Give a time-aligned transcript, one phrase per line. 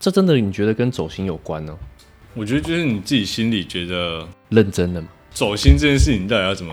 [0.00, 1.76] 这真的你觉得跟走心有关呢？
[2.34, 6.72] 我觉得就是你自己心里觉得认真的嘛，走心这件事情到底要怎么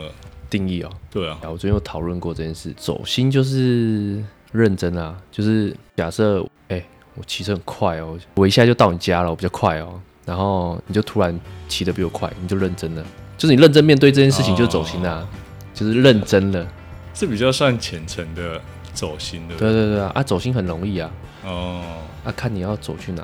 [0.50, 0.92] 定义哦？
[1.10, 1.40] 对啊？
[1.44, 6.86] 我昨天有讨论过这件事，走心就是认真啊，就是假设哎，
[7.16, 11.38] 我骑车很快哦，我一下就到你家了，我比较快哦，然后你就突然
[11.68, 13.04] 骑得比我快，你就认真了，
[13.38, 15.28] 就是你认真面对这件事情就是走心啊，
[15.74, 16.68] 就是认真了，
[17.16, 18.62] 是比较算浅层的
[18.94, 19.56] 走心的。
[19.56, 21.10] 对对对啊，啊，走心很容易啊，
[21.44, 21.82] 哦，
[22.26, 23.24] 啊，看你要走去哪。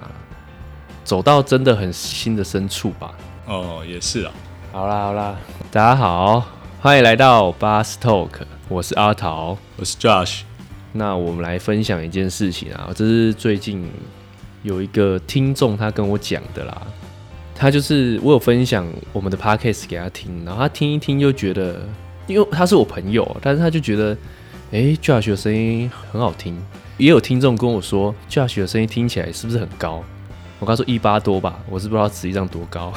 [1.04, 3.12] 走到真的很心的深处吧。
[3.48, 4.32] 哦，也是啊。
[4.72, 5.36] 好啦好啦，
[5.72, 6.46] 大家好，
[6.80, 8.30] 欢迎来到 Bus Talk，
[8.70, 10.42] 我是阿桃，我是 Josh。
[10.94, 13.90] 那我们来分享一件事情啊，这是最近
[14.62, 16.82] 有一个听众他跟我讲的啦。
[17.56, 21.82] 他就是我有分享我们的 Podcast 给他听，然后他听一听就觉得，
[22.28, 24.16] 因为他是我朋友，但是他就觉得，
[24.72, 26.56] 哎，Josh 的声音很好听。
[27.02, 30.04] 也有听众跟我说，Josh 的声音听起来是不是很高？
[30.60, 32.94] 我刚说一八多吧，我是不知道实际上多高。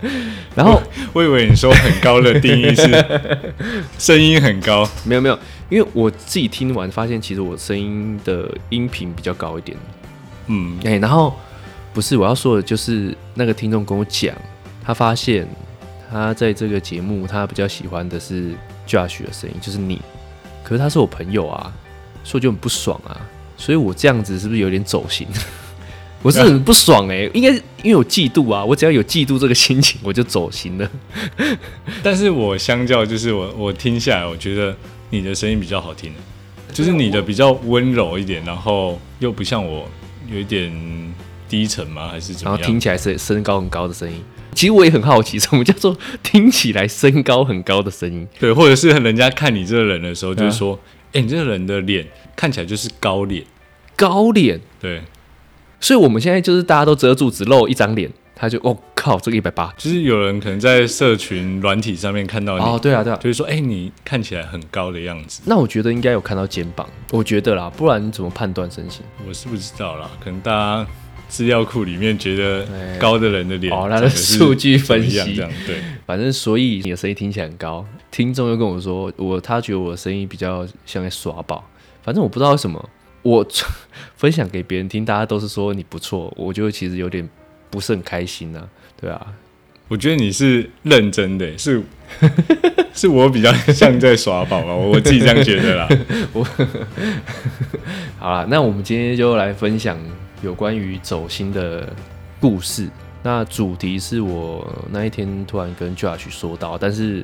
[0.54, 0.78] 然后
[1.14, 3.42] 我以为你说很高的定义是
[3.98, 5.38] 声音很高，没有没有，
[5.70, 9.74] 因为我自己听完发现，其实我声音的音频比较高一点。
[10.48, 11.34] 嗯，哎，然后
[11.94, 14.36] 不是我要说的，就是那个听众跟我讲，
[14.84, 15.48] 他发现
[16.10, 18.50] 他在这个节目，他比较喜欢的是
[18.86, 20.02] Josh 的声音，就是你。
[20.62, 21.72] 可是他是我朋友啊，
[22.22, 23.18] 所以就很不爽啊。
[23.58, 25.26] 所以我这样子是不是有点走心？
[26.22, 30.90] 我是很不爽哎，应该因为有嫉妒啊，我只要有嫉妒这个心情，我就走心了。
[32.02, 34.74] 但是我相较就是我我听下来，我觉得
[35.10, 36.12] 你的声音比较好听，
[36.72, 39.88] 就是你的比较温柔一点，然后又不像我
[40.28, 40.72] 有一点
[41.48, 42.08] 低沉吗？
[42.08, 42.58] 还是怎么样？
[42.58, 44.20] 然后听起来是身高很高的声音。
[44.54, 48.26] 其实我也很好奇，什么叫做听起来身高很高的声音？
[48.40, 50.76] 对，或者是人家看你这个人的时候，就是说，
[51.12, 52.04] 哎，你这个人的脸
[52.38, 53.44] 看起来就是高脸，
[53.96, 55.02] 高脸，对。
[55.80, 59.74] 所以我们现在就是大家都遮住，只露一张脸，他就哦靠，这个一百八。
[59.76, 65.42] 就是有人可能在社群软体上面看到你，哦对啊对啊，就是说哎你看起来很高的样子。
[65.46, 69.02] 那我觉得应该有看到肩膀，我觉得啦，不然你怎么判断身形？
[69.26, 70.90] 我是不知道啦，可能大家
[71.28, 72.66] 资料库里面觉得
[72.98, 75.76] 高的人的脸，哦，他的数据分析这样对。
[76.06, 81.64] 反正所以你的声音听起来很高，听众又跟我说我他觉得我的声音比较像在耍宝，
[82.08, 82.88] 反正我不知道为什么。
[83.20, 83.46] 我
[84.16, 87.28] 分享给别人听，大家都是说你不错，我就其实有点
[87.68, 88.66] 不是很开心啊，
[88.98, 89.26] 对啊，
[89.88, 91.82] 我觉得你是认真的，是
[92.94, 95.86] 是我比较像在耍宝吧，我自己这样觉得啦。
[96.32, 96.42] 我
[98.18, 99.98] 好了，那我们今天就来分享
[100.40, 101.92] 有关于走心的
[102.40, 102.88] 故事。
[103.22, 107.22] 那主题是我那一天突然跟 Josh 说到，但是。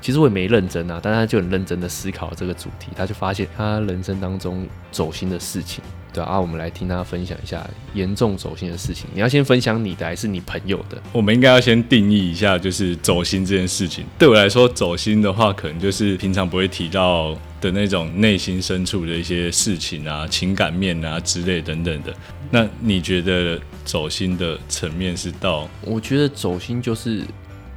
[0.00, 9.06] 其实我也没认真啊，但他就很认真的思考这个主题，他就发现他人生当中走心的事情，对啊，我们来听他分享一下严重走心的事情。
[9.12, 11.00] 你要先分享你的，还是你朋友的？
[11.12, 14.04] 我们应该要先定义一下，就是走心这件事情。
[14.18, 22.14] 对我来说，走心的话，可能就是平常不会提到的那种内心深处的一些事情啊、情感面啊之类等等的。
[22.50, 25.68] 那你觉得走心的层面是到？
[25.82, 27.22] 我觉得走心就是。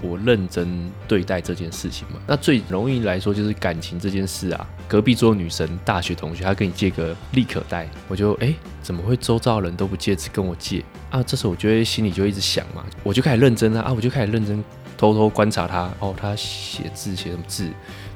[0.04, 2.20] 我认真对待这件事情嘛？
[2.28, 4.68] 那最容易来说就是感情这件事啊。
[4.88, 11.24] 隔壁桌女生大学同学，她跟你借个立可带，我就哎，怎么会周遭人都不借，只跟我借啊？
[11.24, 14.64] 这时候我就会心里就一直想嘛，我就开始认真啊啊，我就开始认真
[14.98, 17.64] 偷偷观察她哦，她写字写什么字，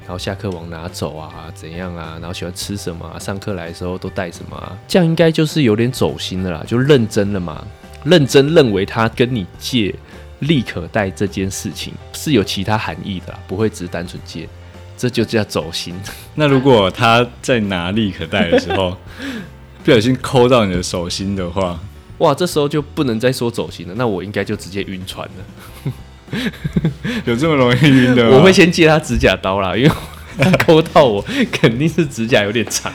[0.02, 7.66] 然后下课往哪走啊，怎样啊，然后喜欢吃什么，上课来的时候都带什么，这样应该就是有点走心的啦，就认真了嘛，
[8.04, 9.94] 认真认为他跟你借。
[10.40, 14.48] 立可带这件事情是有其他含义的啦，不会只是单纯借，
[14.96, 15.94] 这就叫走心。
[16.36, 18.96] 那如果他在拿立可带的时候，
[19.84, 21.78] 不小心抠到你的手心的话，
[22.18, 25.92] 哇，这时候就不能再说走心了，那我应该就直接晕船了。
[27.24, 28.30] 有这么容易晕的？
[28.30, 29.90] 我会先借他指甲刀啦，因为
[30.38, 32.92] 他抠到我，肯定是指甲有点长，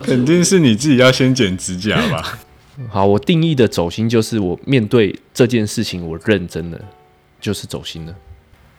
[0.00, 2.38] 肯定是你自己要先剪指甲吧。
[2.88, 6.80] 好，我定义的走心就是我面对这件事情，我认真的，
[7.40, 8.14] 就是走心了。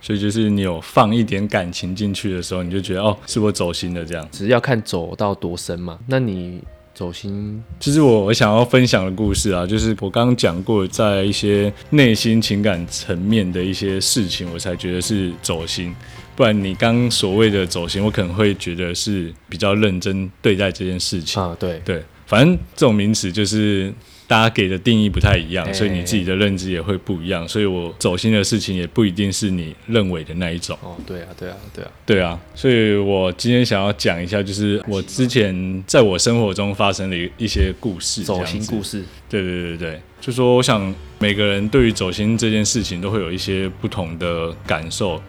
[0.01, 4.25] 所以就是你有放一点感情进去的时候，你就觉得哦，是我走心的这样。
[4.31, 5.99] 只是要看走到多深嘛。
[6.07, 6.61] 那你
[6.93, 15.93] 走心，其实我我想要分享的故事啊，就是我刚刚讲过，在一些内心情感层面的一些事情，我才觉得是走心。
[16.37, 21.53] 不然你刚所谓的走心，我可能会觉得是比较认真对待这件事情啊。
[21.59, 22.01] 对对。
[22.29, 23.91] 反正这种名词就是
[24.27, 27.47] 大家给的定义不太一样，哎所以你自己的认知也会不一样。
[27.47, 30.77] 所以我走心的事情也不一定是你认为的那一种。
[30.83, 38.99] 哦，对啊，对啊，对啊，对啊，所以我今天想要讲一下，就是我之前在我生活中发生的一一些故事，走心故事。
[38.99, 45.19] 事，对对对对，就说我想每个人对于走心这件事情都会有一些不同的感受，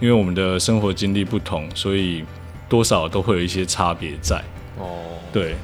[0.00, 2.24] 因为我们的生活经历不同，所以
[2.68, 4.42] 多少都会有一些差别在。
[4.76, 4.98] 哦，
[5.32, 5.54] 对，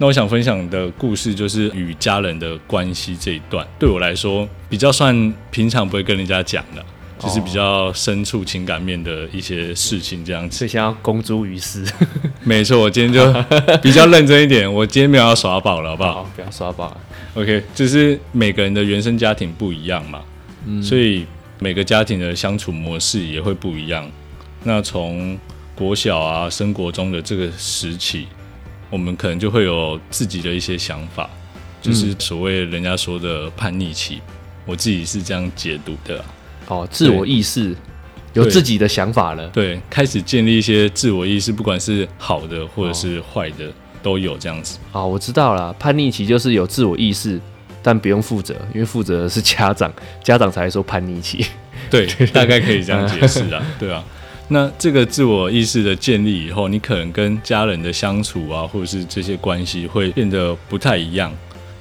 [0.00, 6.82] 那我想分享的故事就是与家人的关系这一段，对我来说比较算平常不会跟人家讲的，
[7.18, 10.56] 就是比较深处情感面的一些事情这样子。
[10.56, 11.84] 所以先要公诸于世，
[12.44, 16.14] 没错，我今天就比较认真一点，我今天没有要耍宝了，好不好？
[16.14, 16.96] 好，不要耍宝
[17.34, 20.22] ，OK，就是每个人的原生家庭不一样嘛，
[20.82, 21.26] 所以
[21.58, 24.10] 每个家庭的相处模式也会不一样。
[24.64, 25.38] 那从
[25.74, 28.26] 国小啊、升国中的这个时期，
[28.90, 31.30] 我们可能就会有自己的一些想法，
[31.80, 34.20] 就是所谓人家说的叛逆期。
[34.66, 36.24] 我自己是这样解读的啊、
[36.68, 37.74] 哦，自我意识
[38.34, 43.72] 有自己的想法了，对，开始建立一些自我意识，不管是好的或者是坏的，
[44.02, 44.78] 都有这样子。
[44.92, 47.40] 哦，我知道了，叛逆期就是有自我意识，
[47.82, 49.92] 但不用负责，因为负责的是家长，
[50.22, 51.44] 家长才会说叛逆期。
[51.90, 54.04] 对， 大概可以这样解释啊，对啊。
[54.52, 61.32] 那这个自我意识的建立以后，你可能跟家人的相处啊，或者是这些关系会变得不太一样。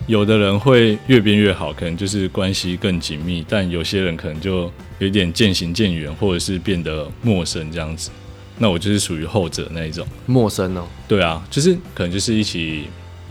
[0.06, 8.12] 有的人会越变越好，可能就是关系更紧密；但有些人可能就有点渐行渐远，或者是变得陌生这样子。
[8.60, 10.06] 那我就是属于后者那一种。
[10.28, 12.86] 陌生哦，对啊，就是可能就是一起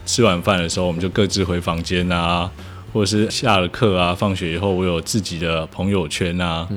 [0.05, 2.51] 吃完饭的时候，我们就各自回房间啊，
[2.93, 6.69] 或者是下了课啊，放学以后，我有自己的朋友圈啊，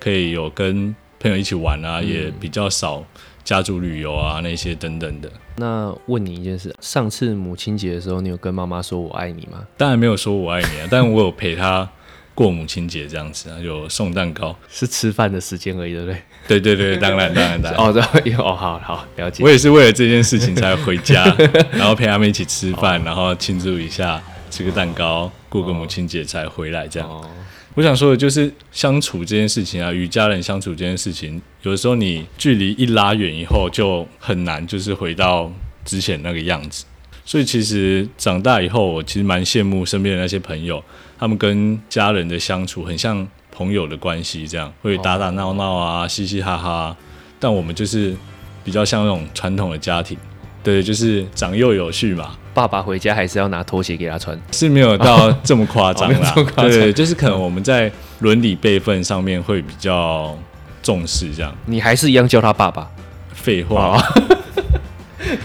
[0.00, 3.04] 可以有跟朋友一起玩啊，也比较少
[3.44, 5.30] 家族旅游啊那些等等的。
[5.56, 9.66] 那问你一件事，上次母亲节的时候，你有跟妈妈说我爱你吗？
[9.76, 11.86] 当然没有说我爱你啊， 但我有陪她
[12.34, 14.56] 过母亲节这样子啊，有送蛋糕。
[14.70, 16.22] 是吃饭的时间而已，对不对？
[16.48, 17.78] 对对对，当然当然当然。
[17.84, 19.50] 哦，对， 哦，好好了解我。
[19.50, 21.24] 也是为了这件事情才回家，
[21.70, 27.06] 然后陪他们一起吃饭，然后庆祝一下，吃个蛋糕，过个母亲节才回来这样。
[27.06, 27.28] 哦，
[27.74, 35.50] 我想说的就是相处这件事情啊，与家人相处这件事情，有的时候你距离一拉远以后，就很难就是回到
[35.84, 36.84] 之前那个样子。
[37.24, 40.82] 所以其实长大以后，我其实蛮羡慕身边的那些朋友，
[41.16, 46.96] 他们跟家人的相处很像朋友的关系，这样会打打闹闹啊，嘻嘻哈哈。
[47.38, 48.16] 但我们就是
[48.64, 50.18] 比较像那种传统的家庭，
[50.64, 52.36] 对，就是长幼有序嘛。
[52.52, 54.38] 爸爸回家还是要拿拖鞋给他穿。
[54.52, 60.36] 是没有到这么夸张啦 对，就是可能我们在伦理辈分上面会比较
[60.82, 61.54] 重视这样。
[61.66, 62.90] 你还是一样叫他爸爸。
[63.32, 64.36] 废话，哦，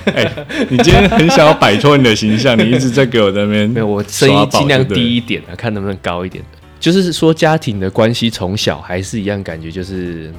[0.14, 0.30] 哎、
[0.70, 6.44] 你今天很想要摆脱你的形象，你一直在给我在那边 没有，我声音尽量低一点啊，看能不能高一点。
[6.78, 10.30] 就是说，家庭的关系从小还是一样，感觉就是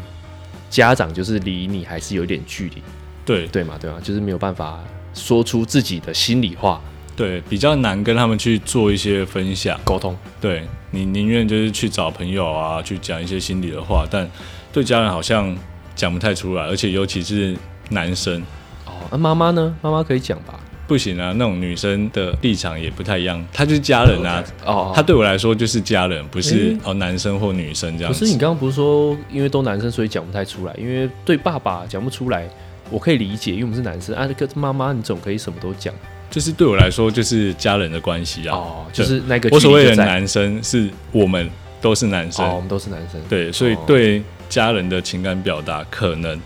[0.69, 2.83] 家长就是离你还是有一点距离，
[3.25, 3.75] 对对嘛？
[3.81, 3.97] 对嘛？
[4.03, 4.79] 就是没有办法
[5.17, 6.81] 说出自己的心里话，
[7.17, 9.81] 对，比较难跟他们去做一些分享。
[9.83, 10.17] 沟通。
[10.41, 14.31] 对你宁愿就是去找朋友啊，去讲一些心里的话，但
[14.73, 15.57] 对家人好像
[15.95, 17.57] 讲不太出来，而且尤其是
[17.89, 18.41] 男生。
[18.85, 19.75] 哦，那妈妈呢？
[19.81, 20.61] 妈妈可以讲吧？
[20.87, 28.21] 不行啊，那种女生的立场也不太一样，她就是家人啊，哦，她对我来说就是家人，不是诶哦男生或女生这样子。
[28.21, 30.73] 可是你刚刚不是说，因为都男生，所以讲不太出来？
[30.79, 32.49] 因为对爸爸讲不出来，
[32.91, 34.27] 我可以理解，因为我们是男生啊。
[34.27, 35.95] 那个妈妈，你总可以什么都讲
[36.31, 38.57] 就是对我来说就是家人的关系啊。
[38.57, 41.49] 哦，就是那个我所谓的男生是我们
[41.81, 46.41] 都是男生，哦，我们都是男生，对，所以哦对家人的情感表达可能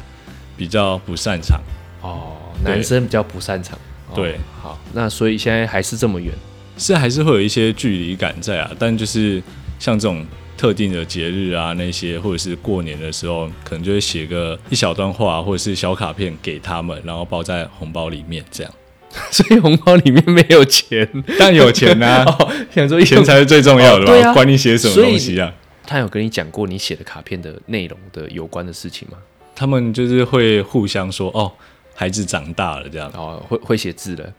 [0.57, 1.61] 比较不擅长。
[2.03, 3.77] 哦，男生比较不擅长。
[4.09, 6.35] 哦对，好，那所以现在还是这么远。
[6.77, 9.43] 是还是会有一些距离感在啊，但就是
[9.79, 10.25] 像这种
[10.61, 18.71] 特定的节日啊，那些或者是过年的时候，可能就会写个一小段话或者是小卡片给他们，然后包在红包里面这样。
[19.33, 24.13] 所以红包里面没有钱，但有钱啊， 哦，想说钱才是最重要的吧？
[24.31, 25.51] 哦管你写什么东西啊？
[25.87, 29.17] 他有跟你讲过你写的卡片的内容的有关的事情吗？
[29.57, 31.51] 他们就是会互相说哦，
[31.95, 34.31] 孩子长大了这样，哦，会会写字了，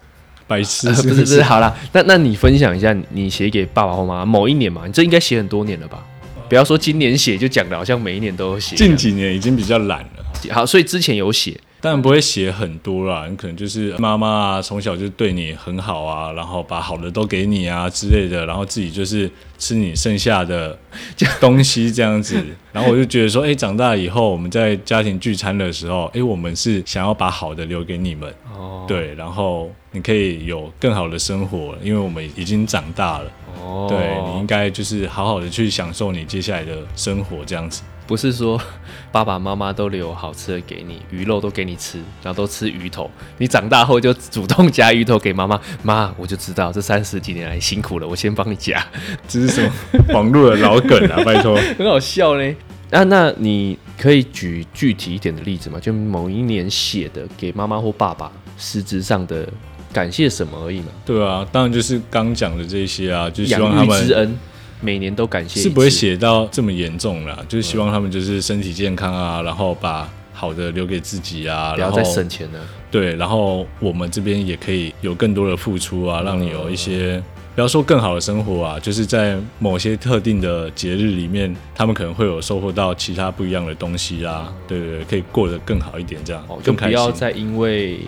[0.46, 4.84] 白痴、不是不是，好啦，那那你分享一下你写给爸爸或妈妈某一年嘛？
[4.86, 6.06] 你这应该写很多年了吧？
[6.52, 8.76] 不要说今年写就讲的好像每一年都有写。
[8.76, 10.54] 近几年已经比较懒了。
[10.54, 20.78] 好，所以之前有写，当然不会写很多啦，你可能就是妈妈啊，从小就对你很好啊，然后把好的都给你啊之类的，然后自己就是吃你剩下的
[21.42, 22.40] 东西这样子。
[22.72, 33.98] 然后我就觉得说，哎，长大以后我们在家庭聚餐的时候，哎，我们是想要把好的留给你们，哦，对，然后你可以有更好的生活，因为我们已经长大了，哦，对
[34.32, 37.82] 你应该就是好好的去享受你接下来的生活这样子。
[38.12, 38.62] 不是说
[39.10, 48.86] 爸爸妈妈都留好吃的给你，鱼肉都给你吃，然后都吃鱼头，你长大后就主动夹鱼头给妈妈，妈，我就知道这三十几年来辛苦了，我先帮你夹，
[49.30, 49.72] 这是什么
[50.14, 51.16] 网络的老梗啊？
[51.24, 52.54] 拜托，很好笑嘞。
[52.90, 55.80] 啊，那你可以举具体一点的例子吗？
[55.80, 59.48] 就某一年写的给妈妈或爸爸，实质上的
[59.94, 60.88] 感谢什么而已嘛？
[61.06, 64.38] 对啊，当然就是刚讲的这些啊，就希望他养育之恩，
[64.82, 72.60] 每年都感谢是不会写到这么严重啦，就是希望他们就是身体健康啊，然后把好的留给自己啊，然后省钱了。
[72.90, 77.24] 对，然后我们这边也可以有更多的付出啊，让你有一些。
[77.54, 86.96] 不要说更好的生活啊，就是在某些特定的节日里面，他们可能会有收获到其他不一样的东西啊，对对对，可以过得更好一点，这样哦，就更开心。
[86.96, 88.00] 不要再因为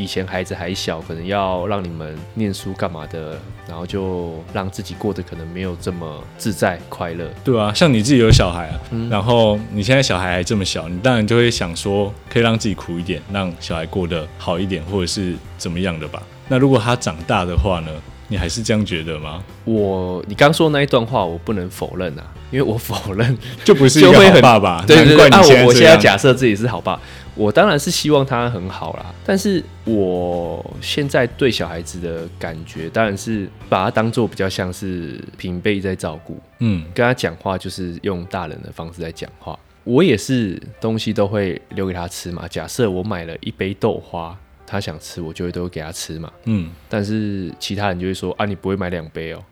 [0.00, 3.38] 以前孩子还小，可能要让你们念书干嘛的，
[3.68, 7.28] 然后就让自己过得可能没有这么自在快乐。
[7.44, 16.22] 对啊，像你自己有小孩啊，嗯然后你现在小孩还这么小，你当然就会想说，可以让自己苦一点，让小孩过得好一点，或者是怎么样的吧。
[16.48, 17.90] 那如果他长大的话呢？
[18.32, 19.42] 你还是这样觉得吗？
[19.64, 26.96] 我你刚说的那一段话，我不能否认啊，因为我否认就不是一个好就会很爸爸，对对对，啊，难怪你现在我我现在假设自己是好爸，
[27.40, 29.06] 我当然是希望他很好啦。
[29.24, 39.58] 但是我现在对小孩子的感觉，当然是把他当做比较像是平辈在照顾，嗯跟他讲话就是用大人的方式在讲话。
[39.84, 42.46] 我也是东西都会留给他吃嘛。
[42.46, 46.30] 假设我买了一杯豆花，他想吃，我就会都会给他吃嘛。
[46.44, 49.42] 嗯，但是其他人就会说啊，你不会买两杯哦，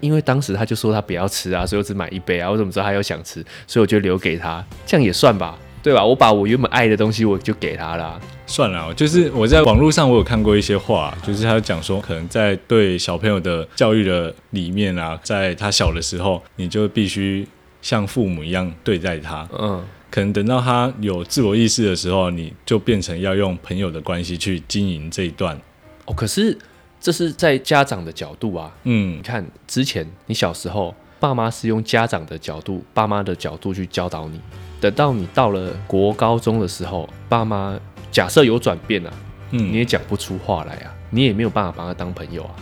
[0.00, 2.50] 因为当时他就说他不要吃啊，所以我只买一杯啊。
[2.50, 3.42] 我怎么知道他有想吃？
[3.66, 6.04] 所以我就留给他，这样也算吧，对吧？
[6.04, 8.20] 我把我原本爱的东西我就给他啦。
[8.46, 17.46] 算了，就是我在网络上我有看过一些话，就是他讲说，可能在对小朋友的教育的里面啊，在他小的时候，你就必须
[17.82, 19.46] 像父母一样对待他。
[19.58, 25.60] 嗯，可能等到他有自我意识的时候，你就变成要用朋友的关系去经营这一段。
[26.06, 26.56] 哦，可是
[26.98, 28.72] 这是在家长的角度啊。
[28.84, 34.40] 嗯你看之前你小时候，爸妈是用家长的角度、爸妈的角度去教导你。
[34.80, 37.78] 等到你到了国高中的时候，爸妈
[38.12, 39.12] 假设有转变啊，
[39.50, 42.54] 你嗯，也讲不出话来啊，你也没有办法把他当朋友啊，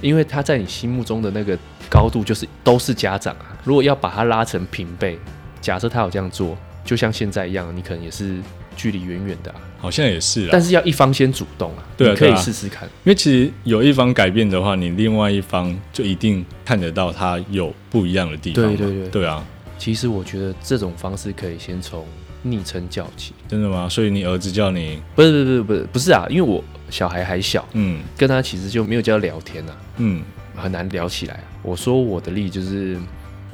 [0.00, 1.56] 因为他在你心目中的那个
[1.88, 3.56] 高度就是都是家长啊。
[3.62, 5.16] 如果要把他拉成平辈，
[5.60, 8.40] 假设他有这样做，就像现在一样，你可能也是
[8.80, 10.48] 距离远远的、啊，好像也是啦。
[10.52, 12.88] 但是要一方先主动啊，对啊可以试试看。
[13.04, 18.64] 因为其实有一方改变的话，你另外一方就一定看得到他有不一样的地方。
[18.64, 19.44] 对对对对啊，
[19.76, 22.06] 其实我觉得这种方式可以先从
[22.42, 23.86] 昵称叫起，真的吗？
[23.86, 30.22] 所以你儿子叫你，不是不是不是不是啊，因为我小孩还小，嗯跟他其实就没有叫聊天啊，嗯
[30.56, 31.44] 很难聊起来啊。
[31.62, 32.96] 我说我的例就是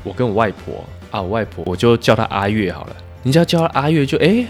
[0.04, 4.47] 我跟我外婆啊，我外婆我就叫她阿月好了，你只要叫她阿月就哎、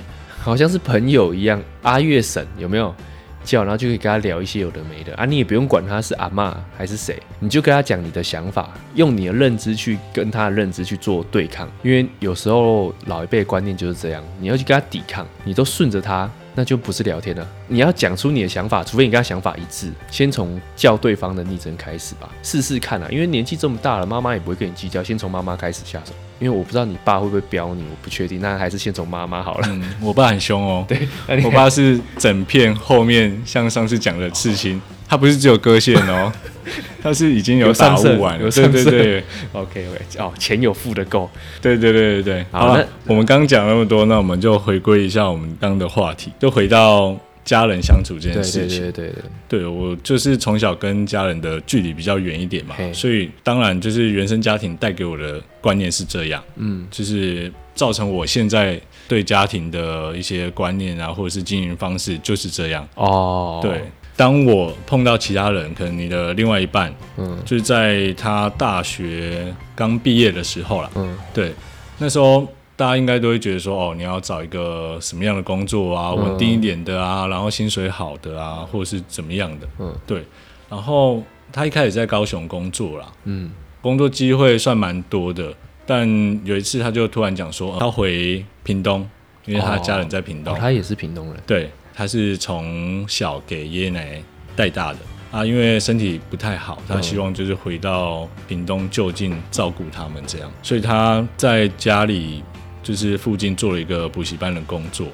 [0.46, 2.94] 好像是朋友一样，阿月神有没有？
[3.42, 17.46] 叫，然后就可以跟他聊一些有的没的啊，你也不用管他是阿嬷还是谁，你就跟他讲你的想法，用你的认知去跟他的认知去做对抗，因为有时候老一辈的观念就是这样，你要去跟他抵抗，你都顺着他，那就不是聊天了。
[17.68, 23.06] 你要讲出你的想法，除非你跟他想法一致，先从叫对方的昵称开始吧，试试看啊。
[23.10, 26.12] 因为年纪这么大了，妈妈也不会跟你计较，先从妈妈开始下手。
[26.38, 29.68] 因为我不知道你爸会不会彪你，我不确定，那还是先从妈妈好了。
[29.70, 30.84] 嗯，我爸很凶哦。
[30.88, 31.08] 对，
[31.44, 36.32] 我爸是整片后面像上次讲的刺青，他不是只有割线哦，
[37.02, 38.50] 他是已经有打上色雾完了。
[38.50, 41.30] 对对对 OK OK，哦，钱有付的够。
[41.62, 42.46] 对对对对对。
[42.50, 48.80] 好了，我们刚刚讲那么多，那我们就回归一下我们刚刚的话题，就回到家人相处这件事情。
[48.80, 49.12] 对对对
[49.48, 62.88] 对，对我就是从小跟家人的距离比较远一点嘛，所以当然就是原生家庭带给我的观念是这样，嗯就是造成我现在对家庭的一些观念啊，或者是经营方式就是这样。
[62.96, 63.84] 哦，对，
[64.16, 71.52] 当我碰到其他人，可能你的另外一半，嗯就是在他大学刚毕业的时候啦，嗯对，
[71.98, 80.24] 那时候大家应该都会觉得说，哦，你要找一个什么样的工作啊，嗯稳定一点的啊，然后薪水好的啊，或者是怎么样的，嗯对。
[80.70, 85.52] 然后他一开始在高雄工作啦，嗯工作机会算蛮多的，
[85.84, 86.08] 但
[86.42, 89.06] 有一次他就突然讲说，呃他回屏东，
[89.44, 91.36] 因为他家人在屏东，哦，他也是屏东人。
[91.46, 91.70] 对。
[91.96, 94.22] 他是从小给爷爷奶奶
[94.54, 94.98] 带大的
[95.32, 102.42] 啊，因为身体不太好，他希望就是回到屏东就近照顾他们这样，所以他在家里
[102.82, 105.08] 就是附近做了一个补习班的工作。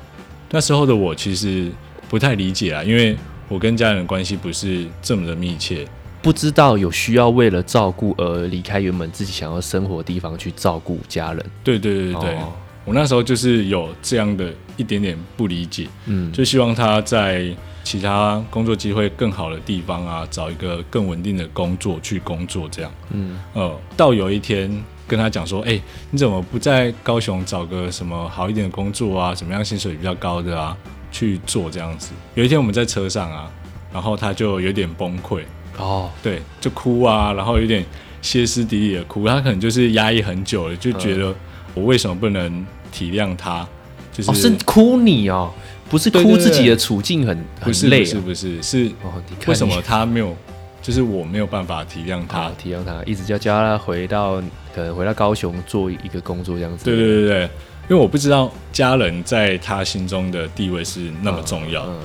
[0.50, 1.70] 那时候的我其实
[2.08, 3.16] 不太理解啊，因为
[3.48, 5.86] 我跟家人的关系不是这么的密切，
[6.20, 11.46] 不知道有需要为了照顾而离开原本自己想要生活的地方去照顾家人。
[11.64, 12.38] 对对对对，
[12.84, 17.46] 我那时候就是有这样的一点点不理解，嗯，就希望他在
[17.84, 22.90] 其他工作机会更好的地方啊，找一个更稳定的工作去工作这样。
[23.10, 24.70] 嗯，呃，到有一天
[25.06, 29.34] 跟他讲说，哎、你怎么不在高雄找个什么好一点的工作啊？
[29.34, 30.76] 什么样薪水比较高的啊？
[31.10, 32.12] 去做这样子。
[32.34, 33.50] 有一天我们在车上啊，
[33.92, 35.42] 然后他就有点崩溃，
[35.76, 37.84] 哦，对，就哭啊，然后有点
[38.22, 39.28] 歇斯底里的哭。
[39.28, 41.34] 他可能就是压抑很久了，就觉得
[41.74, 43.66] 我为什么不能体谅他？
[44.12, 45.52] 就是、哦，是哭你哦，
[45.88, 50.36] 不是哭自己的处境很很累是不是是哦，你看为什么他没有？
[50.82, 52.52] 就是我没有办法体谅他啊，。
[52.58, 54.42] 体谅他，一直叫叫他回到
[54.74, 56.84] 可能回到高雄做一个工作这样子。
[56.84, 57.42] 对对对对，
[57.88, 62.00] 因为我不知道家人在他心中的地位是那么重要，嗯，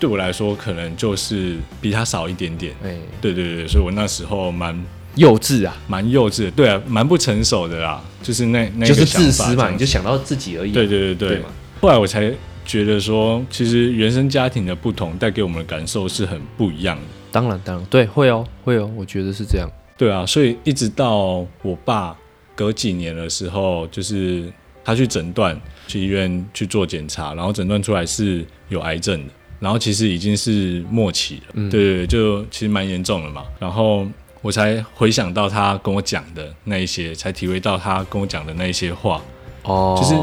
[0.00, 2.74] 对我来说可能就是比他少一点点。
[2.82, 4.76] 哎，对对对，所以我那时候蛮
[5.18, 10.72] 幼稚啊，蛮幼稚的，对啊，蛮不成熟的啦，就是那那就是个想自私嘛，你就想到自己而已。
[10.72, 11.42] 对对对对。
[11.80, 12.32] 后来我才
[12.64, 17.02] 觉得说，其实原生家庭的不同带给我们的感受是很不一样的。
[17.30, 19.68] 当然当然，对，会哦会哦，我觉得是这样。
[19.96, 22.16] 对啊，所以一直到我爸
[22.54, 24.44] 隔几年的时候，就是
[24.84, 33.42] 他去诊断，去医院去做检查，然后诊断出来是有癌症的，然后其实已经是末期了，嗯对对对，就其实蛮严重的嘛。
[33.58, 34.06] 然后
[34.48, 39.20] 我才回想到他跟我讲的那一些，才体会到他跟我讲的那一些话。
[39.64, 40.14] 哦，就是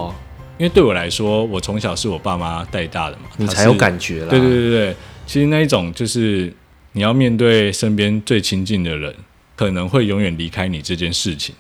[0.58, 4.30] 因为对我来说，我从小是我爸妈带大的嘛，你才有感觉啦。
[4.32, 4.96] 对对对对，
[5.28, 6.52] 其实那一种就是
[6.94, 9.14] 你要面对身边最亲近的人，
[9.56, 11.54] 可能会永远离开你这件事情，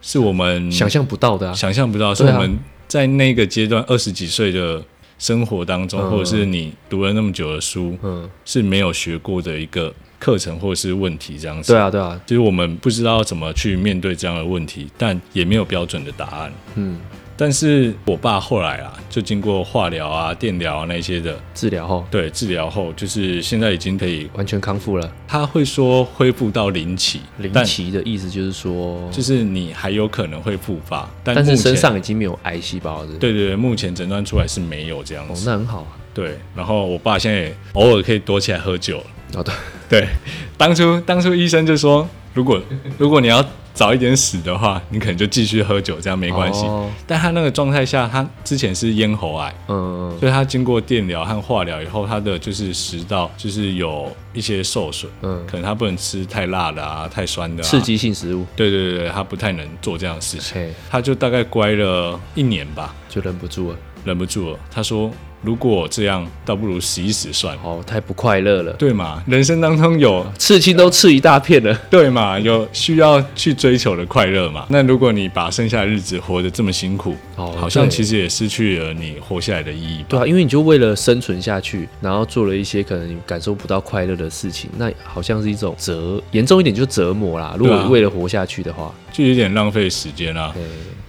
[0.00, 1.52] 是我们想象不到的啊。
[1.52, 4.80] 想象不到，是我们在那个阶段二十几岁的
[5.18, 11.72] 生活当中，嗯或者是你读了那么久的书，嗯，是没有学过的一个课程或者是问题这样子。
[11.72, 16.52] 对啊对啊，就是我们不知道怎么去面对这样的问题，但也没有标准的答案。
[16.76, 17.00] 嗯，
[17.36, 25.12] 但是我爸后来啊，就经过化疗啊、电疗啊那些的，治疗后对治疗后，就是现在已经可以，完全康复了。
[25.26, 33.08] 他会说恢复到零期，零但期的意思就是说，就是你还有可能会复发，但但是身上已经没有癌细胞了。
[33.18, 35.50] 对对对，目前诊断出来是没有这样哦，子。
[35.50, 35.88] 那很好啊。
[36.14, 39.04] 对，然后我爸现在也偶尔可以躲起来喝酒了。
[39.36, 39.54] 哦，对，
[39.92, 40.08] 对，
[40.56, 42.58] 当初当初医生就说，如果
[42.96, 46.64] 如果你要早一点死的话，你可能就继续喝酒，这样没关系。
[46.64, 57.78] 哦但他那个状态下，他之前是咽喉癌，嗯，所以他经过电疗和化疗以后，他的就是食道就是有一些受损，嗯可能他不能吃太辣的啊、太酸的、啊，刺。
[57.82, 63.76] 激性食物，对对对对，他不太能做这样的事情，嘿，他就大概乖了一年吧，就忍不住了。
[64.04, 64.58] 忍不住了。
[64.70, 65.08] 他说
[65.42, 67.60] ：“如果这样，倒不如死一死算了。
[67.64, 69.22] 哦，太不快乐了，对嘛？
[69.26, 71.74] 人生当中有刺青都刺一大片了。
[71.90, 74.66] 对嘛，有需要去追求的快乐嘛？
[74.68, 80.06] 那如果你把剩下的日子活得这么辛苦，哦好像其实也失去了你活下来的意义吧？
[80.10, 87.54] 对啊，因为你就为了生存下去，然后做了一些可能你感受不到快乐的事情，那好像是一种折，严重一点就折磨啦。
[87.58, 90.52] 如果为了活下去的话，就有点浪费时间啊。
[90.56, 90.60] 哎，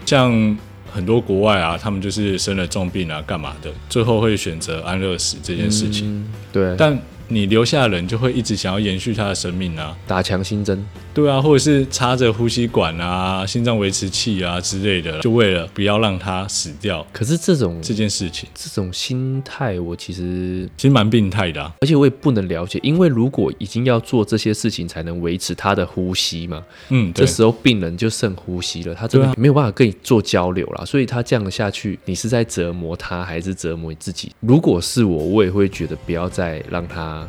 [0.06, 0.58] 像
[0.94, 6.08] 很多国外啊，他们就是生了重病啊，干嘛的，最后会选择安乐死这件事情。
[6.08, 17.06] 嗯，对，但你留下的人就会一直想要延续他的生命啊，打强心针，对啊，或者是插着呼吸管啊、心脏维持器啊之类的，就为了不要让他死掉。
[17.12, 21.74] 可是这种这件事情，这种心态，我其实其实蛮病态的、啊。
[21.82, 34.32] 而且我也不能了解，因为如果已经要做这些事情才能维持他的呼吸嘛，嗯，这时候病人就剩呼吸了，他真的没有办法跟你做交流啦，所以他这样下去，你是在折磨他，还是折磨你自己？
[34.42, 37.23] 如果是我，我也会觉得不要再让他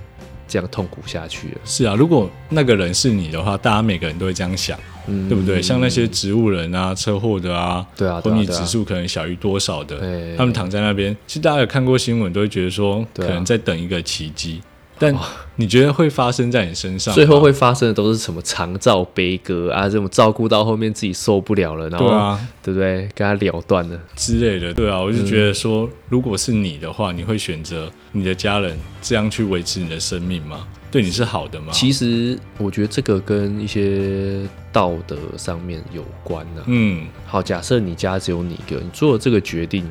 [0.47, 5.61] 这样痛苦下去了，是啊，如果那个人是你的话，大家每个人都会这样想，嗯，对不对？
[5.61, 14.61] 像那些植物人啊、车祸的啊，对啊，对昏迷指数可能小于多少的，哎他们躺在那边，其实大家有看过新闻，都会觉得说，可能在等一个奇迹。
[14.99, 15.15] 但
[15.57, 17.13] 你觉得会发生在你身上？
[17.15, 23.09] 最后会发生的都是什么长照悲歌啊，这种照顾到后面自己受不了了，然后对啊对不对？
[23.15, 30.67] 跟他了断了，之类的，对啊，我就觉得说，如果是你的话，你会选择你的家人这样去维持你的生命吗？
[30.91, 31.73] 对你是好的吗？
[31.73, 34.41] 其实我觉得这个跟一些
[34.73, 39.85] 道德上面有关呢、嗯，好，假设你家只有你一个，你做了这个决定，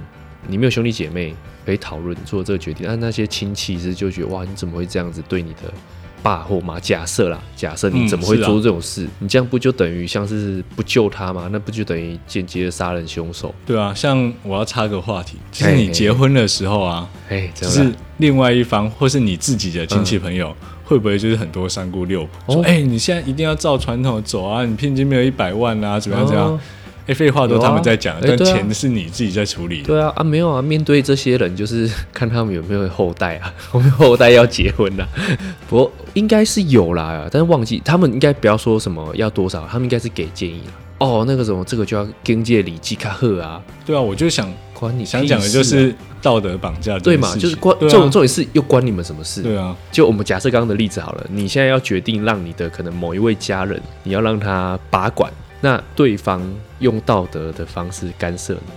[0.47, 1.33] 你没有兄弟姐妹
[1.65, 5.73] 可以讨论做这个决定，但那些亲戚是就觉得哇，你怎么会这样子对你的
[6.21, 6.79] 爸或妈？
[6.79, 9.07] 假设啦，假设你嗯怎么会做这种事？
[9.19, 11.49] 你这样不就等于像是不救他吗？
[11.51, 13.53] 那不就等于间接的杀人凶手？
[13.65, 26.59] 对啊，像我要插个话题，就是你结婚的时候啊，哎，就就是是另外一方或是你自己的亲戚朋友，会不会就是很多三姑六婆说，哦哎、你现在一定要照传统走啊，你聘金没有一百万啊，怎么样怎么样哦？
[27.05, 29.87] 哎、废话都他们在讲，但钱是你自己在处理的。
[29.87, 35.07] 对啊啊没有啊，面对这些人就是 看他们有没有后代啊， 我们后代要结婚啊。
[35.69, 40.73] 不过应该是有啦，但是忘记他们应该不要说什么要多少，他们应该是给建议啦。
[40.99, 49.41] 哦，那个什么，这个就要经界礼记卡赫啊，对啊，我就想关你想讲的就是道德绑架对嘛，就是关这种重点是又关你们什么事？
[49.41, 55.29] 对啊，就我们假设刚刚的例子好了，你现在要决定让你的可能某一位家人，你要让他把管，
[55.63, 56.41] 那对方
[56.79, 58.73] 用道德的方式干涉你，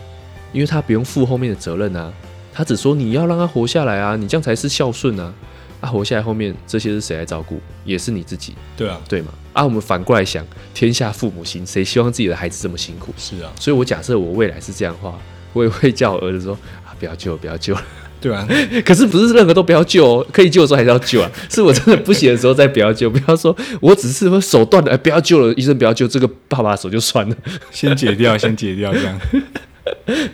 [0.52, 2.12] 因为他不用负后面的责任啊，
[2.52, 5.34] 他只说你要让他活下来啊，你这样才是孝顺啊。
[5.80, 7.60] 啊，活下来后面这些是谁来照顾？
[7.84, 9.32] 也是你自己，对啊，对吗？
[9.52, 13.12] 啊，我们反过来想，天下父母心，谁希望自己的孩子这么辛苦？
[13.18, 15.18] 是啊，所以我假设我未来是这样的话，
[15.52, 16.54] 我也会叫我儿子说
[16.86, 17.82] 啊，不要救了，不要救了。
[18.26, 18.46] 对啊，
[18.84, 21.30] 可是不是任何都不要救哦，可以救的时候还是要救啊。
[21.48, 27.36] 是我真的不行的时候再不要救，不要说我只是说手断了，哎，不要救了，医生不要救，这个爸爸的手就算了。
[27.70, 29.20] 先解掉，先解掉，这样。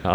[0.03, 0.15] 好，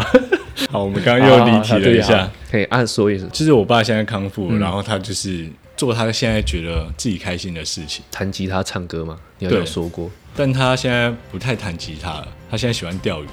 [0.72, 13.28] 好，我们刚刚又离题了一下。，可以按说一声，就是我爸现在康复，嗯然后他就是做他现在觉得自己开心的事情，弹吉他唱歌吗，你好对像有说过但他现在不太弹吉他了，他现在喜欢钓鱼。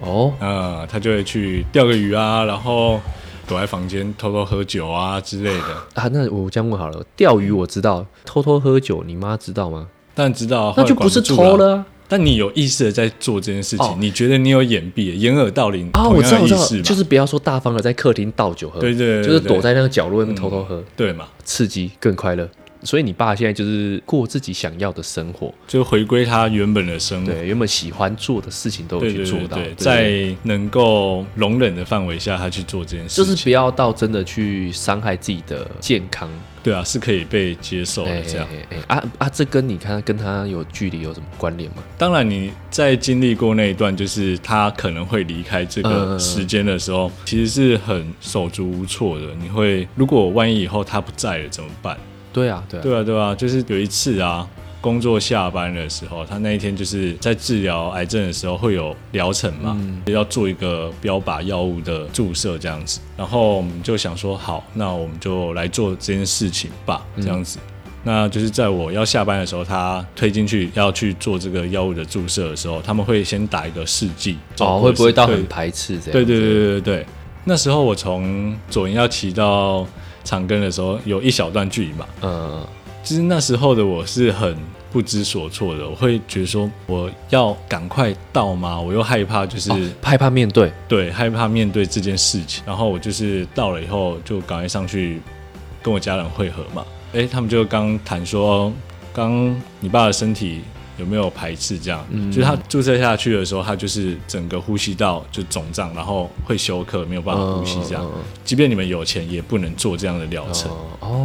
[0.00, 0.32] 哦。
[0.38, 3.00] 啊、他就会去钓个鱼啊，然后
[3.46, 5.64] 躲在房间偷偷喝酒啊之类的。
[5.94, 9.88] 啊，那我这样问好了，钓鱼我知道，偷偷喝酒，你妈知道吗？
[10.14, 11.56] 当然知道那就不是偷。
[11.56, 11.86] 了啊！
[12.08, 16.82] 但你有意识的在做这件事情，哦你觉得你有掩蔽、掩耳盗铃啊，我知道，我知道？
[16.82, 22.48] 就是不要说大方的在客厅倒酒喝，对对对就是躲在那个角落那边偷偷喝，对嘛，刺激更快乐。
[22.86, 27.32] 所以你爸现在就是过自己想要的生活，就回归他原本的生活。
[27.32, 36.30] 对，原本喜欢做的事情都去做到，在能够容忍的范围下，他去做这件事情，就是不要到真的去伤害自己的健康。
[36.62, 38.22] 对啊，是可以被接受的。
[38.22, 38.48] 这样，
[38.88, 41.76] 啊啊，这跟你看跟他有距离有什么关联吗？
[41.96, 49.26] 当然你在经历过那一段，就是他可能会离开这个时间的时候，其实是很手足无措的。
[49.40, 51.96] 你会，如果万一以后他不在了怎么办？
[52.36, 54.46] 对啊，对啊，对啊，对啊，就是有一次啊，
[54.82, 60.02] 工作下班的时候，他那一天就是在治疗癌症的时候会有疗程嘛，嗯。
[60.12, 67.24] 要做一个标靶药物的注射这样子，然后我们就想说，好，那我们就来做这件事情吧，嗯。
[67.24, 67.58] 这样子。
[68.04, 76.12] 那就是在我要下班的时候，他推进去要去做这个药物的注射的时候，他们会先打一个试剂，哦，会不会到很排斥这样？
[76.12, 77.06] 对对对对对对，
[77.44, 79.84] 那时候我从左营要骑到
[80.26, 82.66] 长庚的时候，有一小段距离嘛，嗯，
[83.02, 84.54] 其实那时候的我是很
[84.92, 88.80] 不知所措的，我会觉得说我要赶快到吗？
[88.80, 92.64] 我又害怕，就是、哦，害怕面对，对害怕面对这件事情。
[92.66, 95.20] 然后我就是到了以后，就赶快上去
[95.82, 96.84] 跟我家人会合嘛。
[97.12, 98.72] 哎，他们就刚谈说，
[99.12, 100.62] 刚你爸的身体
[100.98, 101.78] 有没有排斥？
[101.78, 108.10] 这样，嗯就是他注射下去的时候，他就是整个呼吸道就肿胀，然后会休克，没有办法呼吸这样。
[108.44, 110.70] 即便你们有钱，也不能做这样的疗程。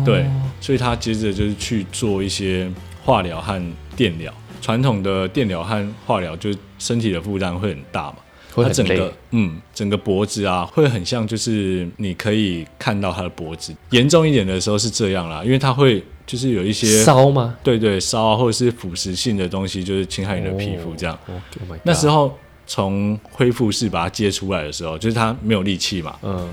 [0.06, 0.26] 对，
[0.60, 2.72] 所以他接着就是去做一些
[3.04, 3.62] 化疗和
[3.96, 4.34] 电疗。
[4.62, 8.18] 传统的电疗和化疗，就是身体的负担会很大嘛。
[8.54, 13.74] 会很累它整个嗯，整个脖子啊，会很像，就是你可以看到他的脖子。
[13.92, 17.56] 严重一点的时候是这样啦，因为他会就是有一些烧吗？
[17.64, 21.18] 对对烧啊，或者是腐蚀性的东西，就是侵害你的皮肤这样。
[21.28, 22.38] 哦，Oh 那时候
[22.68, 26.50] 从恢复室把它接出来的时候，就是他没有力气嘛，嗯，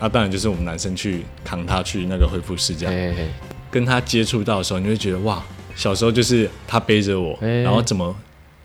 [0.00, 3.26] 那、当然就是我们男生去扛他去那个恢复室这样。
[3.70, 5.44] 跟他接触到的时候，你会觉得哇，
[5.76, 8.16] 小时候就是他背着我，哎然后怎么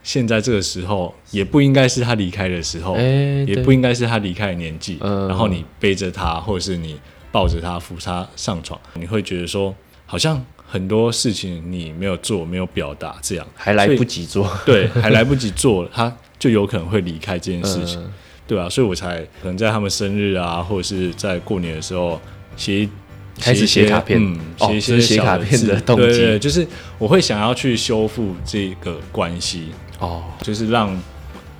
[0.03, 2.95] 现在这个时候也不应该是他离开的时候，
[3.47, 5.27] 也不应该是他离开的年纪，嗯。
[5.29, 6.99] 然后你背着他，或者是你
[7.31, 9.73] 抱着他扶他上床，你会觉得说
[10.05, 13.47] 好像很多事情你没有做，没有表达，这样。
[13.55, 14.49] 还来不及做。
[14.65, 17.99] 对，还来不及做， 他就有可能会离开这件事情。
[18.01, 18.11] 嗯。
[18.45, 22.19] 对啊，所以我才可能在他们生日啊，或者是在过年的时候
[22.57, 22.89] 写一
[23.39, 24.19] 开始写卡片。
[24.59, 26.03] 写一些小卡片的动机。
[26.03, 26.67] 对对对，就是
[26.99, 29.69] 我会想要去修复这个关系，
[30.03, 30.93] 哦，就是让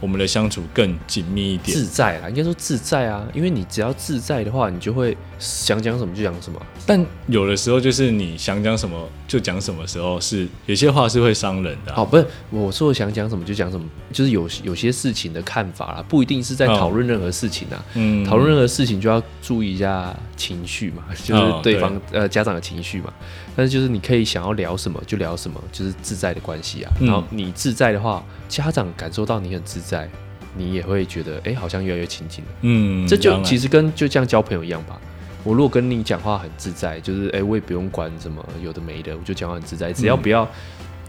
[0.01, 1.77] 我们的相处更紧密一点。
[1.77, 6.62] 自在啦，应该说自在啊，因为你只要自在的话，你就会想讲什么就讲什么。
[6.86, 17.86] 但有的时候就是你想讲什么就讲什么时候是有些话是会伤人的啊、哦，不是，我说想讲什么就讲什么，就是有有些事情的看法啦，不一定是在哦讨论任何事情啊。
[17.93, 23.13] 嗯讨论任何事情就要注意一下情绪嘛，就是哦对方、呃家长的情绪嘛。
[23.56, 26.92] 但是就是你可以想要聊什么就聊什么，就是自在的关系啊。
[27.00, 30.10] 嗯然后你自在的话，家长感受到你很自在，
[30.56, 32.52] 你也会觉得哎、诶好像越来越亲近了。
[32.62, 35.00] 嗯，这就其实跟就像交朋友一样吧。
[35.44, 40.48] 我如果跟你讲话很自在，就是哎、我也不用管什么有的没的，我就讲话很自在，只要嗯不要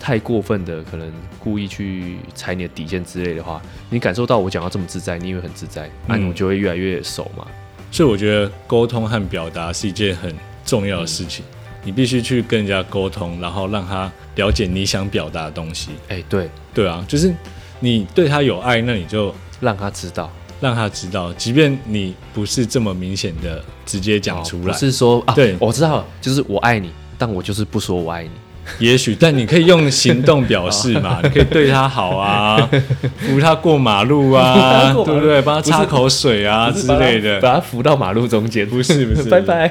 [0.00, 7.46] 太过分的，可能故意去踩你的底线之类的话，你感受到我讲话这么自在，你也会很自在，那、嗯你就会越来越熟嘛。
[7.92, 11.44] 所以我觉得沟通和表达是一件很重要的事情。
[11.84, 15.90] 你必须去跟人家沟通，然后让他了解你想表达的东西。
[16.08, 17.32] 哎、对，对啊，就是
[17.78, 28.30] 你对他有爱，那你就让他知道让他知道，即便你不是这么明显的直接讲出来，哦不是说啊，对我知道了，就是我爱你，但我就是不说我爱你。
[28.78, 32.56] 也许，但你可以用行动表示嘛，你可以对他好啊，
[33.20, 35.42] 扶他过马路啊，路对不对？
[35.42, 39.68] 帮他擦口水啊之类的，把他扶到马路中间，不是不是 拜拜。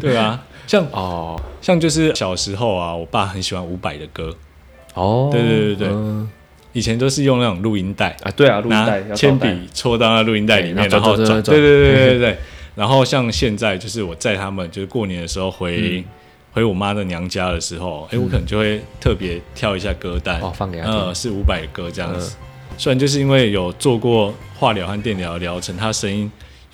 [0.00, 0.42] 对啊。
[0.68, 1.40] 像哦。
[1.60, 4.32] 像就是小时候啊，我爸很喜欢伍佰的歌，
[4.94, 5.88] 哦，对对对对。
[5.88, 6.30] 嗯。
[6.72, 9.00] 以前都是用那种录音带，啊，对啊，录音拿带。
[9.00, 12.18] 要铅笔戳到那录音带里面，然后转，对对对对对。
[12.18, 12.38] 对。
[12.76, 16.04] 然后像现在就是我在他们，就是过年的时候回、嗯。
[16.50, 20.94] 回我妈的娘家的时候，哎、我可能就会特别挑一下歌单，哦放给他听。
[20.94, 22.36] 呃，是伍佰的歌这样子。
[22.76, 26.28] 虽然就是因为有做过化疗和电疗的疗程，他声音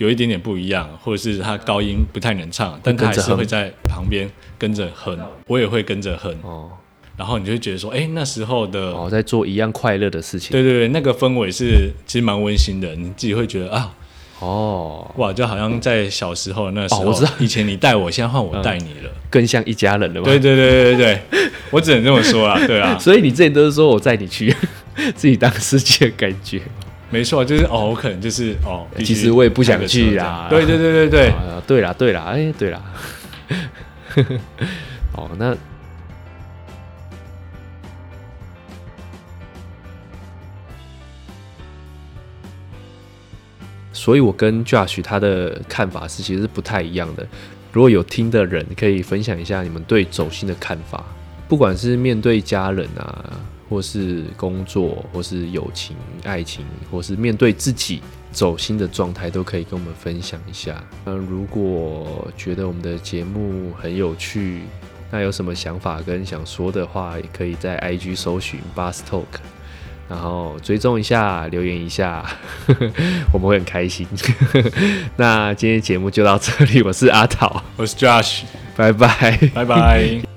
[0.05, 6.71] 有一点点不一样，或者是他高音不太能唱，但他还是会在旁边跟着哼，我也会跟着哼，哦
[7.17, 10.51] 然后你就会觉得说，哎、那时候的哦，在做一样快乐的事情。
[10.51, 13.95] 对对对，那个氛围是其实蛮温馨的，你自己会觉得啊，
[14.41, 19.11] 哦，哇，就好像在小时候那时候，哦我知道以前你带我，现在换我带你了。
[19.31, 20.25] 更像一家人了吧。
[20.29, 24.53] 对对对对对对，我只能这么说啊，对啊， 所以你之前都是说我载你去，
[25.15, 26.61] 自己当司机的感觉。
[27.15, 32.83] 没错，就是哦，我可能就是哦，其实我也不想去啊对对对对对，啊，对啦对啦，哎，对啦。
[35.15, 35.57] 哦，那
[43.93, 47.25] 所以，我跟 Josh 他的看法是其实是不太一样的。
[47.73, 51.05] 如果有听的人，可以分享一下你们对走心的看法，
[51.47, 53.25] 不管是面对家人啊，
[53.69, 58.01] 或是工作，或是友情、爱情，或是面对自己
[58.31, 60.83] 走心的状态，都可以跟我们分享一下。
[61.05, 64.63] 那如果觉得我们的节目很有趣，
[65.11, 69.25] 那有什么想法跟想说的话，也可以在 IG 搜寻 Bus Talk，
[70.09, 72.25] 然后追踪一下，留言一下，
[73.33, 74.07] 我们会很开心。
[75.17, 78.43] 那今天节目就到这里，我是阿桃，我是 Josh，
[78.77, 79.39] 拜拜。
[79.55, 80.34] 拜拜。